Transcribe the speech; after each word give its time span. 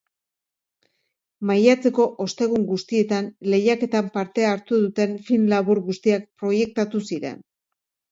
Maiatzeko 1.49 2.07
ostegun 2.23 2.63
guztietan 2.69 3.27
lehiaketan 3.55 4.07
parte 4.15 4.47
hartu 4.53 4.79
duten 4.87 5.13
film 5.29 5.45
labur 5.55 5.83
guztiak 5.91 6.25
proiektatu 6.45 7.03
ziren. 7.11 7.37